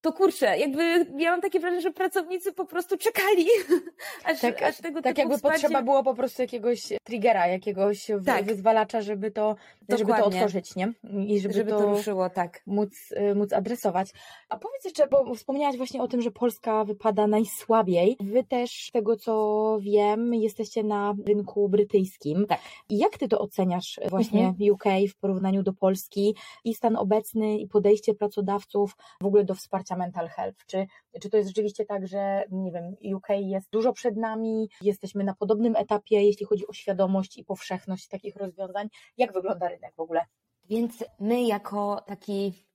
[0.07, 3.45] to kurczę, jakby miałam takie wrażenie, że pracownicy po prostu czekali,
[4.25, 5.61] aż, tak, aż tego tak jakby wsparcie...
[5.61, 8.45] potrzeba było po prostu jakiegoś triggera, jakiegoś tak.
[8.45, 9.55] wyzwalacza, żeby to,
[9.89, 10.93] żeby to otworzyć, nie?
[11.27, 12.61] I żeby, żeby to, to, ruszyło, tak.
[12.65, 12.89] Móc,
[13.31, 14.09] y, móc adresować.
[14.49, 18.17] A powiedz jeszcze, bo wspomniałaś właśnie o tym, że Polska wypada najsłabiej.
[18.19, 22.45] Wy też, z tego co wiem, jesteście na rynku brytyjskim.
[22.47, 22.59] Tak.
[22.89, 24.71] I jak ty to oceniasz właśnie mhm.
[24.71, 29.96] UK w porównaniu do Polski i stan obecny i podejście pracodawców w ogóle do wsparcia
[29.97, 30.65] mental health?
[30.65, 30.87] Czy,
[31.21, 35.35] czy to jest rzeczywiście tak, że nie wiem, UK jest dużo przed nami, jesteśmy na
[35.35, 38.89] podobnym etapie, jeśli chodzi o świadomość i powszechność takich rozwiązań?
[39.17, 40.25] Jak wygląda rynek w ogóle?
[40.69, 42.67] Więc my jako taki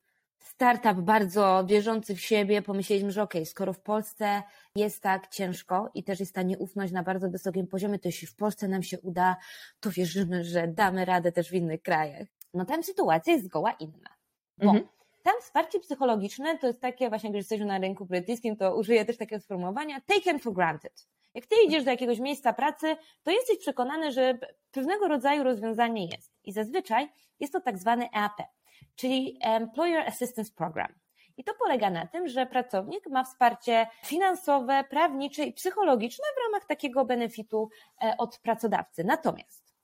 [0.42, 4.42] startup bardzo wierzący w siebie, pomyśleliśmy, że okej, okay, skoro w Polsce
[4.76, 8.36] jest tak ciężko i też jest ta nieufność na bardzo wysokim poziomie, to jeśli w
[8.36, 9.36] Polsce nam się uda,
[9.80, 12.28] to wierzymy, że damy radę też w innych krajach.
[12.54, 14.10] No tam sytuacja jest zgoła inna.
[14.58, 14.88] Bo mhm.
[15.22, 19.16] Tam wsparcie psychologiczne to jest takie, właśnie jak jesteśmy na rynku brytyjskim, to użyję też
[19.16, 21.06] takiego sformułowania taken for granted.
[21.34, 24.38] Jak ty idziesz do jakiegoś miejsca pracy, to jesteś przekonany, że
[24.70, 26.32] pewnego rodzaju rozwiązanie jest.
[26.44, 27.08] I zazwyczaj
[27.40, 28.42] jest to tak zwany EAP,
[28.96, 30.94] czyli Employer Assistance Program.
[31.36, 36.66] I to polega na tym, że pracownik ma wsparcie finansowe, prawnicze i psychologiczne w ramach
[36.66, 37.68] takiego benefitu
[38.02, 39.04] e, od pracodawcy.
[39.04, 39.74] Natomiast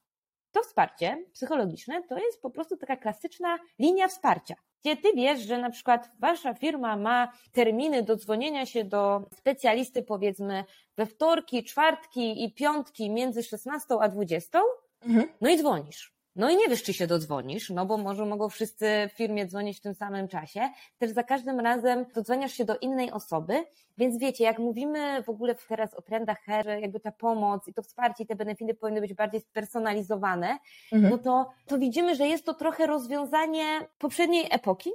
[0.53, 5.59] to wsparcie psychologiczne to jest po prostu taka klasyczna linia wsparcia gdzie ty wiesz, że
[5.59, 10.65] na przykład wasza firma ma terminy do dzwonienia się do specjalisty, powiedzmy,
[10.97, 14.61] we wtorki, czwartki i piątki między 16 a 20,
[15.03, 15.29] mhm.
[15.41, 16.18] no i dzwonisz.
[16.39, 19.79] No i nie wiesz, czy się dodzwonisz, no bo może mogą wszyscy w firmie dzwonić
[19.79, 20.61] w tym samym czasie.
[20.99, 23.65] Też za każdym razem dodzwaniasz się do innej osoby,
[23.99, 27.83] więc wiecie, jak mówimy w ogóle teraz o trendach HR, jakby ta pomoc i to
[27.83, 30.59] wsparcie i te benefity powinny być bardziej spersonalizowane,
[30.93, 31.13] mhm.
[31.13, 33.65] no to, to widzimy, że jest to trochę rozwiązanie
[33.99, 34.91] poprzedniej epoki,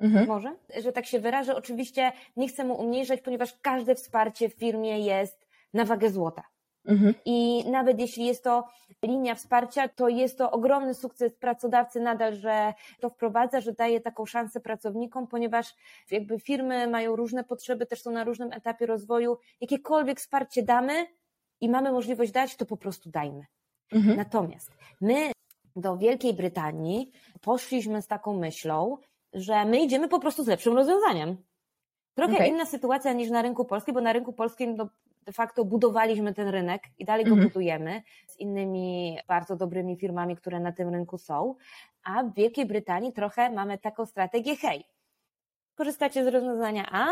[0.00, 0.26] Mhm.
[0.26, 1.56] Może, że tak się wyrażę.
[1.56, 6.42] Oczywiście nie chcę mu umniejszać, ponieważ każde wsparcie w firmie jest na wagę złota.
[6.86, 7.14] Mhm.
[7.24, 8.64] I nawet jeśli jest to
[9.02, 14.26] linia wsparcia, to jest to ogromny sukces pracodawcy nadal, że to wprowadza, że daje taką
[14.26, 15.74] szansę pracownikom, ponieważ
[16.10, 19.38] jakby firmy mają różne potrzeby, też są na różnym etapie rozwoju.
[19.60, 21.06] Jakiekolwiek wsparcie damy
[21.60, 23.46] i mamy możliwość dać, to po prostu dajmy.
[23.92, 24.16] Mhm.
[24.16, 24.70] Natomiast
[25.00, 25.32] my
[25.76, 28.98] do Wielkiej Brytanii poszliśmy z taką myślą,
[29.32, 31.36] że my idziemy po prostu z lepszym rozwiązaniem.
[32.14, 32.48] Trochę okay.
[32.48, 34.88] inna sytuacja niż na rynku polskim, bo na rynku polskim no,
[35.26, 37.48] de facto budowaliśmy ten rynek i dalej go mhm.
[37.48, 41.54] budujemy z innymi bardzo dobrymi firmami, które na tym rynku są,
[42.02, 44.84] a w Wielkiej Brytanii trochę mamy taką strategię, hej,
[45.74, 47.06] korzystacie z rozwiązania A,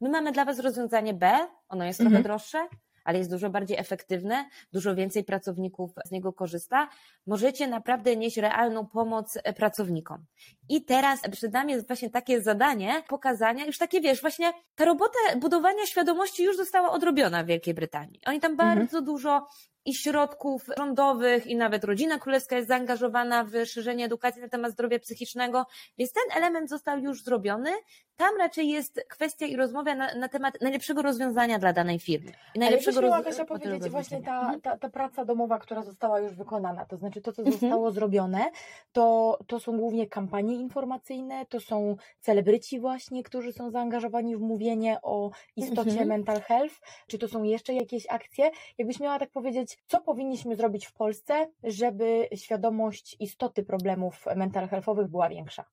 [0.00, 2.10] my mamy dla Was rozwiązanie B, ono jest mhm.
[2.10, 2.68] trochę droższe,
[3.08, 6.88] ale jest dużo bardziej efektywne, dużo więcej pracowników z niego korzysta.
[7.26, 10.24] Możecie naprawdę nieść realną pomoc pracownikom.
[10.68, 15.18] I teraz przed nami jest właśnie takie zadanie pokazania, już takie wiesz, właśnie ta robota
[15.36, 18.20] budowania świadomości już została odrobiona w Wielkiej Brytanii.
[18.26, 18.78] Oni tam mhm.
[18.78, 19.46] bardzo dużo
[19.88, 24.98] i środków rządowych, i nawet rodzina królewska jest zaangażowana w szerzenie edukacji na temat zdrowia
[24.98, 25.66] psychicznego,
[25.98, 27.70] więc ten element został już zrobiony.
[28.16, 32.32] Tam raczej jest kwestia i rozmowa na, na temat najlepszego rozwiązania dla danej firmy.
[32.54, 33.36] I najlepszego Ale roz...
[33.48, 34.60] powiedzieć właśnie ta, mhm.
[34.60, 37.60] ta, ta praca domowa, która została już wykonana, to znaczy to, co mhm.
[37.60, 38.50] zostało zrobione,
[38.92, 44.98] to, to są głównie kampanie informacyjne, to są celebryci właśnie, którzy są zaangażowani w mówienie
[45.02, 46.08] o istocie mhm.
[46.08, 46.74] mental health,
[47.06, 48.50] czy to są jeszcze jakieś akcje?
[48.78, 55.08] Jakbyś miała tak powiedzieć, co powinniśmy zrobić w Polsce, żeby świadomość istoty problemów mental healthowych
[55.08, 55.64] była większa?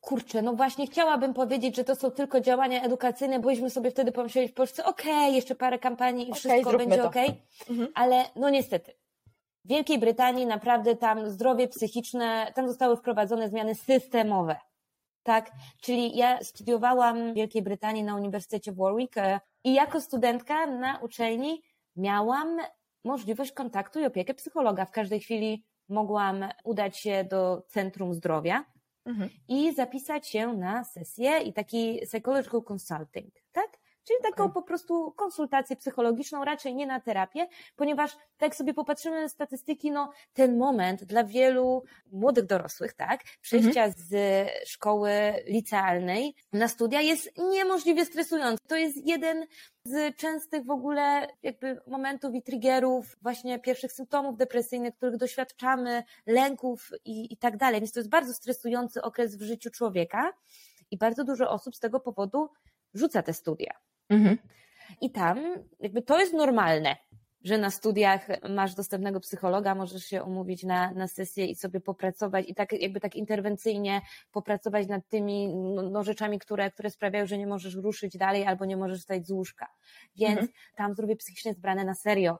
[0.00, 4.48] Kurczę, no właśnie chciałabym powiedzieć, że to są tylko działania edukacyjne, bośmy sobie wtedy pomyśleli
[4.48, 7.40] w Polsce, okej, okay, jeszcze parę kampanii i okay, wszystko będzie okej, okay.
[7.70, 7.88] mhm.
[7.94, 8.92] ale no niestety.
[9.64, 14.56] W Wielkiej Brytanii naprawdę tam zdrowie psychiczne, tam zostały wprowadzone zmiany systemowe.
[15.22, 20.98] Tak, czyli ja studiowałam w Wielkiej Brytanii na Uniwersytecie Warwick e, i jako studentka na
[20.98, 21.62] uczelni
[21.96, 22.58] miałam
[23.04, 24.84] możliwość kontaktu i opiekę psychologa.
[24.84, 28.64] W każdej chwili mogłam udać się do Centrum Zdrowia
[29.04, 29.30] mhm.
[29.48, 33.79] i zapisać się na sesję i taki psychological consulting, tak?
[34.10, 34.54] Czyli taką okay.
[34.54, 40.12] po prostu konsultację psychologiczną, raczej nie na terapię, ponieważ tak sobie popatrzymy na statystyki, no
[40.32, 43.92] ten moment dla wielu młodych dorosłych, tak, przejścia mhm.
[43.96, 44.12] z
[44.68, 45.10] szkoły
[45.46, 48.58] licealnej na studia jest niemożliwie stresujący.
[48.68, 49.46] To jest jeden
[49.84, 56.90] z częstych w ogóle jakby momentów i triggerów, właśnie pierwszych symptomów depresyjnych, których doświadczamy, lęków
[57.04, 57.80] i, i tak dalej.
[57.80, 60.32] Więc to jest bardzo stresujący okres w życiu człowieka
[60.90, 62.50] i bardzo dużo osób z tego powodu
[62.94, 63.89] rzuca te studia.
[64.10, 64.38] Mhm.
[65.00, 65.38] I tam
[65.80, 66.96] jakby to jest normalne,
[67.44, 72.48] że na studiach masz dostępnego psychologa, możesz się umówić na, na sesję i sobie popracować
[72.48, 74.00] i tak jakby tak interwencyjnie
[74.32, 78.64] popracować nad tymi no, no rzeczami, które, które sprawiają, że nie możesz ruszyć dalej albo
[78.64, 79.66] nie możesz wstać z łóżka.
[80.16, 80.48] Więc mhm.
[80.76, 82.38] tam zdrowie psychiczne jest brane na serio.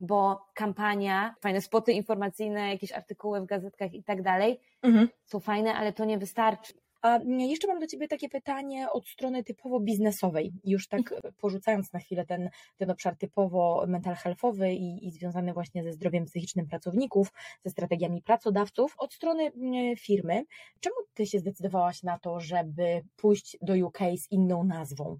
[0.00, 5.08] Bo kampania, fajne spoty informacyjne, jakieś artykuły w gazetkach i tak dalej mhm.
[5.24, 6.72] są fajne, ale to nie wystarczy.
[7.02, 11.34] A jeszcze mam do Ciebie takie pytanie od strony typowo biznesowej, już tak mhm.
[11.34, 16.24] porzucając na chwilę ten, ten obszar typowo mental healthowy i, i związany właśnie ze zdrowiem
[16.24, 17.32] psychicznym pracowników,
[17.64, 20.44] ze strategiami pracodawców, od strony mm, firmy.
[20.80, 25.18] Czemu Ty się zdecydowałaś na to, żeby pójść do UK z inną nazwą?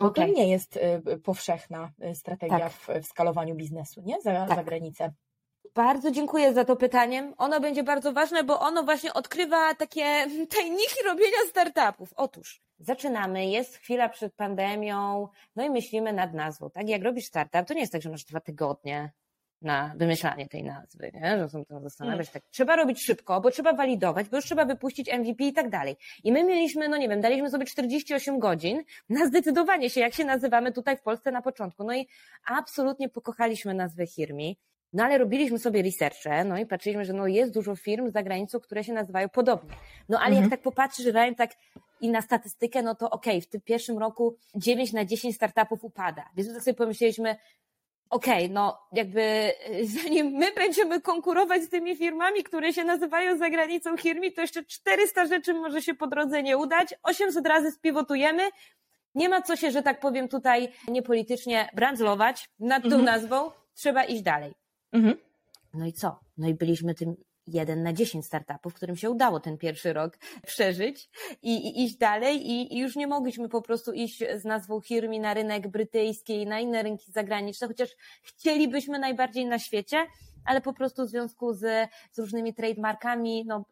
[0.00, 0.26] Bo okay.
[0.26, 2.72] to nie jest y, powszechna y, strategia tak.
[2.72, 4.20] w, w, skalowaniu biznesu, nie?
[4.20, 4.56] Za, tak.
[4.56, 5.12] za granicę.
[5.74, 7.32] Bardzo dziękuję za to pytanie.
[7.38, 10.04] Ono będzie bardzo ważne, bo ono właśnie odkrywa takie
[10.56, 12.12] tajniki robienia startupów.
[12.16, 16.70] Otóż zaczynamy, jest chwila przed pandemią, no i myślimy nad nazwą.
[16.70, 19.12] Tak, jak robisz startup, to nie jest tak, że masz dwa tygodnie
[19.62, 21.38] na wymyślanie tej nazwy, nie?
[21.38, 22.30] że są to zastanawiać.
[22.30, 22.42] Tak.
[22.50, 25.96] Trzeba robić szybko, bo trzeba walidować, bo już trzeba wypuścić MVP i tak dalej.
[26.24, 30.24] I my mieliśmy, no nie wiem, daliśmy sobie 48 godzin na zdecydowanie się, jak się
[30.24, 31.84] nazywamy tutaj w Polsce na początku.
[31.84, 32.08] No i
[32.46, 34.58] absolutnie pokochaliśmy nazwę Hirmi.
[34.92, 38.60] No ale robiliśmy sobie researche, no i patrzyliśmy, że no jest dużo firm za granicą,
[38.60, 39.74] które się nazywają podobnie.
[40.08, 40.42] No ale mhm.
[40.42, 41.50] jak tak popatrzysz realnie tak
[42.00, 45.84] i na statystykę, no to okej, okay, w tym pierwszym roku 9 na 10 startupów
[45.84, 46.24] upada.
[46.36, 47.36] Więc tak sobie pomyśleliśmy,
[48.10, 49.52] okej, okay, no jakby
[50.02, 54.64] zanim my będziemy konkurować z tymi firmami, które się nazywają za granicą firmi, to jeszcze
[54.64, 58.42] 400 rzeczy może się po drodze nie udać, 800 razy spiwotujemy,
[59.14, 63.04] nie ma co się, że tak powiem tutaj niepolitycznie brandzlować nad tą mhm.
[63.04, 64.61] nazwą, trzeba iść dalej.
[64.92, 65.16] Mhm.
[65.74, 66.20] No i co?
[66.38, 71.10] No i byliśmy tym jeden na dziesięć startupów, którym się udało ten pierwszy rok przeżyć
[71.42, 75.20] i, i iść dalej i, i, już nie mogliśmy po prostu iść z nazwą Hirmi
[75.20, 77.90] na rynek brytyjski i na inne rynki zagraniczne, chociaż
[78.22, 80.06] chcielibyśmy najbardziej na świecie,
[80.44, 83.64] ale po prostu w związku z, z różnymi trademarkami, no,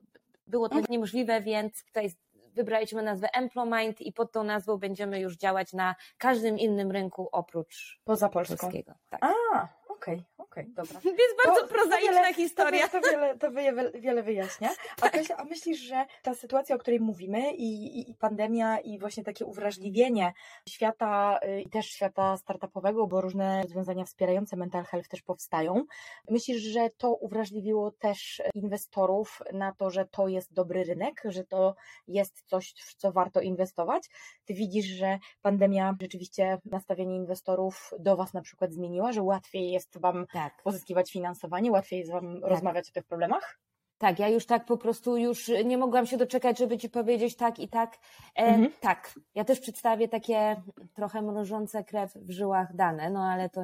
[0.47, 2.11] było to niemożliwe, więc tutaj
[2.55, 8.01] wybraliśmy nazwę Emplomind i pod tą nazwą będziemy już działać na każdym innym rynku oprócz
[8.05, 8.57] Poza Polską.
[8.57, 8.95] polskiego.
[9.11, 9.21] Tak.
[9.25, 9.69] A,
[10.01, 11.01] okej, okay, okej, okay, dobra.
[11.21, 12.89] Więc bardzo to, prozaiczna to wiele, historia.
[12.89, 14.71] To, to, wiele, to wiele, wiele wyjaśnia.
[15.03, 15.23] A, tak.
[15.37, 19.47] A myślisz, że ta sytuacja, o której mówimy i, i, i pandemia i właśnie takie
[19.47, 20.33] uwrażliwienie
[20.69, 25.85] świata y, i też świata startupowego, bo różne rozwiązania wspierające mental health też powstają,
[26.31, 31.75] myślisz, że to uwrażliwiło też inwestorów na to, że to jest dobry rynek, że to
[32.09, 34.09] jest coś, w co warto inwestować?
[34.45, 39.90] Ty widzisz, że pandemia rzeczywiście nastawienie inwestorów do Was na przykład zmieniła, że łatwiej jest
[39.97, 40.63] Wam tak.
[40.63, 42.51] pozyskiwać finansowanie, łatwiej jest Wam tak.
[42.51, 43.59] rozmawiać o tych problemach?
[44.01, 47.59] Tak, ja już tak po prostu już nie mogłam się doczekać, żeby ci powiedzieć tak
[47.59, 47.99] i tak.
[48.37, 48.71] E, mhm.
[48.81, 50.63] Tak, ja też przedstawię takie
[50.95, 53.63] trochę mrożące krew w żyłach dane, no ale to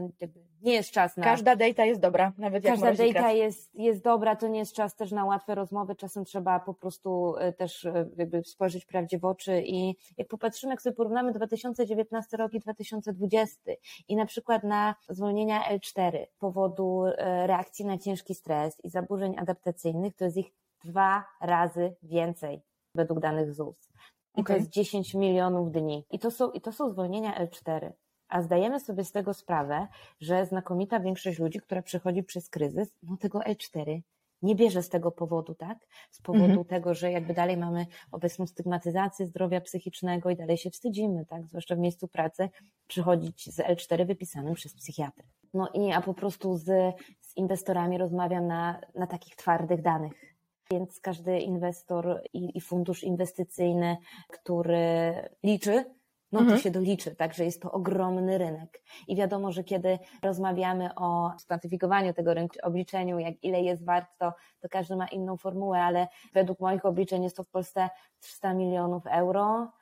[0.62, 1.25] nie jest czas na...
[1.25, 4.96] Każda data jest dobra, nawet jak Każda data jest, jest dobra, to nie jest czas
[4.96, 9.25] też na łatwe rozmowy, czasem trzeba po prostu e, też e, jakby spojrzeć prawdzie w
[9.25, 13.72] oczy i jak popatrzymy, jak sobie porównamy 2019 rok i 2020
[14.09, 19.35] i na przykład na zwolnienia L4 z powodu e, reakcji na ciężki stres i zaburzeń
[19.38, 20.53] adaptacyjnych, to jest ich
[20.85, 22.62] dwa razy więcej
[22.95, 23.89] według danych ZUS.
[24.37, 24.57] I okay.
[24.57, 26.07] to jest 10 milionów dni.
[26.11, 27.93] I to są, i to są zwolnienia L4.
[28.29, 29.89] A zdajemy sobie z tego sprawę,
[30.21, 34.01] że znakomita większość ludzi, która przechodzi przez kryzys, no tego L4
[34.43, 35.79] nie bierze z tego powodu, tak?
[36.11, 36.65] Z powodu mhm.
[36.65, 41.47] tego, że jakby dalej mamy obecną stygmatyzację zdrowia psychicznego i dalej się wstydzimy, tak?
[41.47, 42.49] Zwłaszcza w miejscu pracy,
[42.87, 45.25] przychodzić z L4 wypisanym przez psychiatrę.
[45.55, 46.95] No i a po prostu z,
[47.37, 50.37] z inwestorami rozmawiam na, na takich twardych danych.
[50.70, 53.96] Więc każdy inwestor i, i fundusz inwestycyjny,
[54.29, 55.85] który liczy
[56.33, 56.57] no mhm.
[56.57, 58.83] to się doliczy, także jest to ogromny rynek.
[59.09, 64.33] I wiadomo, że kiedy rozmawiamy o skwantyfikowaniu tego rynku, obliczeniu, jak ile jest wart, to,
[64.61, 69.07] to każdy ma inną formułę, ale według moich obliczeń jest to w Polsce 300 milionów
[69.07, 69.72] euro,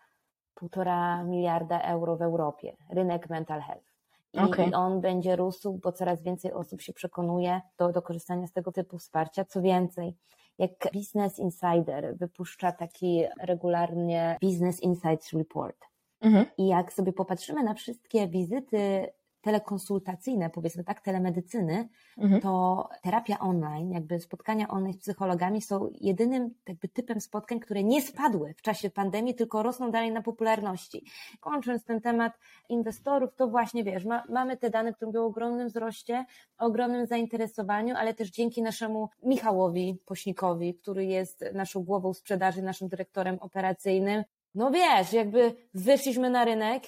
[0.55, 3.94] półtora miliarda euro w Europie, rynek mental health.
[4.35, 4.69] I, okay.
[4.69, 8.73] I, on będzie rósł, bo coraz więcej osób się przekonuje do, do korzystania z tego
[8.73, 9.45] typu wsparcia.
[9.45, 10.17] Co więcej,
[10.59, 15.77] jak Business Insider wypuszcza taki regularnie Business Insights Report,
[16.25, 16.47] Mhm.
[16.59, 19.07] I jak sobie popatrzymy na wszystkie wizyty
[19.45, 22.41] telekonsultacyjne, powiedzmy tak, telemedycyny, mhm.
[22.41, 28.03] to terapia online, jakby spotkania online z psychologami są jedynym jakby typem spotkań, które nie
[28.03, 31.05] spadły w czasie pandemii, tylko rosną dalej na popularności.
[31.41, 32.33] Kończąc ten temat
[32.69, 36.25] inwestorów, to właśnie wiesz, ma, mamy te dane, które mówią o ogromnym wzroście,
[36.59, 42.89] o ogromnym zainteresowaniu, ale też dzięki naszemu Michałowi Pośnikowi, który jest naszą głową sprzedaży, naszym
[42.89, 46.83] dyrektorem operacyjnym, no wiesz, jakby weszliśmy na rynek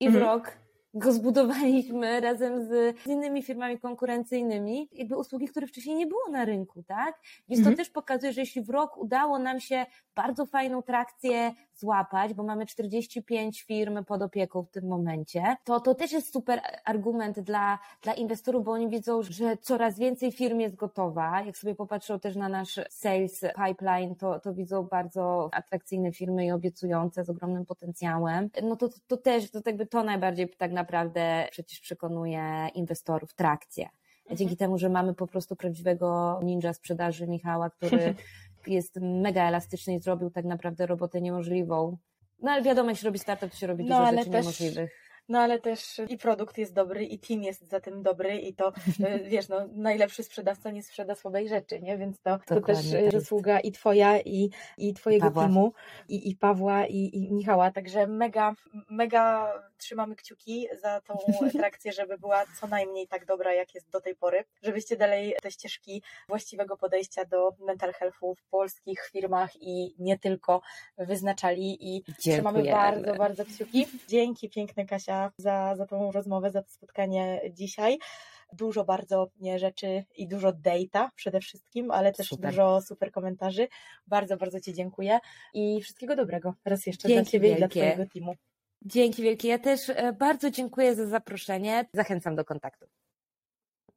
[0.00, 0.24] i w mhm.
[0.24, 0.59] rok
[0.94, 2.68] go zbudowaliśmy razem z,
[3.02, 7.20] z, innymi firmami konkurencyjnymi, jakby usługi, które wcześniej nie było na rynku, tak?
[7.48, 7.76] Więc mhm.
[7.76, 9.86] to też pokazuje, że jeśli w rok udało nam się
[10.22, 15.94] bardzo fajną trakcję złapać, bo mamy 45 firm pod opieką w tym momencie, to to
[15.94, 20.76] też jest super argument dla, dla inwestorów, bo oni widzą, że coraz więcej firm jest
[20.76, 21.42] gotowa.
[21.42, 26.50] Jak sobie popatrzą też na nasz sales pipeline, to, to widzą bardzo atrakcyjne firmy i
[26.50, 28.50] obiecujące z ogromnym potencjałem.
[28.62, 33.88] No to, to też, to jakby to najbardziej tak naprawdę przecież przekonuje inwestorów trakcję.
[34.28, 34.56] Dzięki mhm.
[34.56, 38.14] temu, że mamy po prostu prawdziwego ninja sprzedaży Michała, który
[38.66, 41.96] jest mega elastyczny i zrobił tak naprawdę robotę niemożliwą.
[42.42, 44.44] No ale wiadomo, jeśli robi startup, to się robi no, dużo rzeczy też...
[44.44, 48.54] niemożliwych no ale też i produkt jest dobry, i team jest za tym dobry, i
[48.54, 48.72] to
[49.04, 51.98] e, wiesz, no, najlepszy sprzedawca nie sprzeda słabej rzeczy, nie?
[51.98, 55.42] Więc to, to też tak zasługa i Twoja, i, i Twojego Pawła.
[55.42, 55.72] teamu,
[56.08, 57.70] i, i Pawła, i, i Michała.
[57.70, 58.54] Także mega,
[58.90, 61.18] mega trzymamy kciuki za tą
[61.58, 65.50] trakcję, żeby była co najmniej tak dobra, jak jest do tej pory, żebyście dalej te
[65.50, 70.60] ścieżki właściwego podejścia do mental healthu w polskich firmach i nie tylko
[70.98, 73.86] wyznaczali i trzymamy bardzo, bardzo kciuki.
[74.08, 77.98] Dzięki piękne Kasia za, za tą rozmowę, za to spotkanie dzisiaj
[78.52, 82.50] dużo bardzo nie, rzeczy i dużo data przede wszystkim, ale też super.
[82.50, 83.68] dużo super komentarzy.
[84.06, 85.18] Bardzo, bardzo Ci dziękuję
[85.54, 87.64] i wszystkiego dobrego raz jeszcze Dzięki dla Ciebie wielkie.
[87.64, 88.34] i dla Twojego teamu.
[88.82, 89.48] Dzięki wielkie.
[89.48, 91.84] Ja też e, bardzo dziękuję za zaproszenie.
[91.94, 92.86] Zachęcam do kontaktu.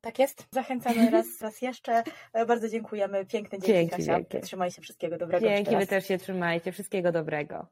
[0.01, 0.47] Tak jest.
[0.51, 2.03] Zachęcamy raz, raz jeszcze.
[2.33, 3.25] E, bardzo dziękujemy.
[3.25, 4.17] Piękny dzień, Dzięki Kasia.
[4.17, 4.39] wielkie.
[4.39, 4.81] Trzymaj się.
[4.81, 5.47] Wszystkiego dobrego.
[5.47, 6.71] Dzięki, wy też się trzymajcie.
[6.71, 7.67] Wszystkiego dobrego.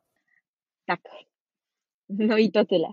[0.86, 1.00] Tak.
[2.10, 2.92] No i to tyle.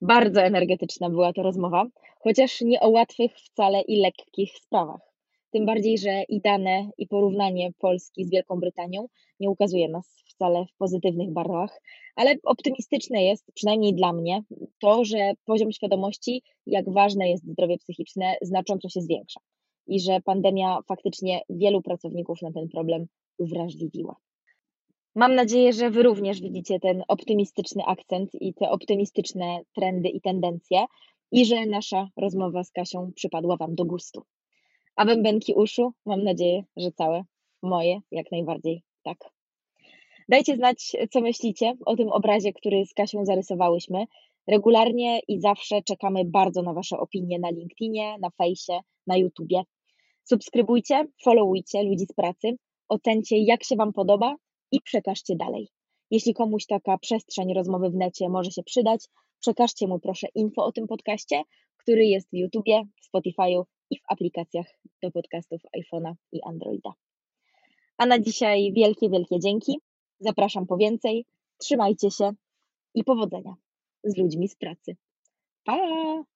[0.00, 1.86] Bardzo energetyczna była to rozmowa,
[2.20, 5.00] chociaż nie o łatwych wcale i lekkich sprawach.
[5.50, 9.06] Tym bardziej, że i dane, i porównanie Polski z Wielką Brytanią
[9.40, 11.80] nie ukazuje nas wcale w pozytywnych barwach,
[12.16, 14.42] ale optymistyczne jest, przynajmniej dla mnie,
[14.80, 19.40] to, że poziom świadomości, jak ważne jest zdrowie psychiczne, znacząco się zwiększa
[19.86, 23.06] i że pandemia faktycznie wielu pracowników na ten problem
[23.38, 24.16] uwrażliwiła.
[25.16, 30.84] Mam nadzieję, że Wy również widzicie ten optymistyczny akcent i te optymistyczne trendy i tendencje
[31.32, 34.22] i że nasza rozmowa z Kasią przypadła Wam do gustu.
[34.96, 37.24] A bębenki uszu, mam nadzieję, że całe,
[37.62, 39.18] moje jak najbardziej tak.
[40.28, 44.04] Dajcie znać, co myślicie o tym obrazie, który z Kasią zarysowałyśmy.
[44.46, 49.62] Regularnie i zawsze czekamy bardzo na Wasze opinie na LinkedInie, na fejsie, na YouTubie.
[50.24, 52.56] Subskrybujcie, followujcie ludzi z pracy,
[52.88, 54.36] ocencie jak się Wam podoba
[54.72, 55.68] i przekażcie dalej.
[56.10, 59.04] Jeśli komuś taka przestrzeń rozmowy w necie może się przydać,
[59.40, 61.42] przekażcie mu proszę info o tym podcaście,
[61.76, 64.66] który jest w YouTubie, w Spotify'u i w aplikacjach
[65.02, 66.92] do podcastów iPhone'a i Androida.
[67.98, 69.78] A na dzisiaj wielkie, wielkie dzięki.
[70.20, 71.26] Zapraszam po więcej.
[71.58, 72.32] Trzymajcie się
[72.94, 73.54] i powodzenia
[74.04, 74.96] z ludźmi z pracy.
[75.64, 76.35] Pa!